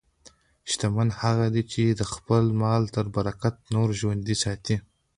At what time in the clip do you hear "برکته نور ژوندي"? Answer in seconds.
3.15-4.35